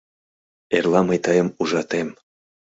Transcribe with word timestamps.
—Эрла 0.75 1.01
мый 1.07 1.19
тыйым 1.25 1.49
ужатем. 1.61 2.07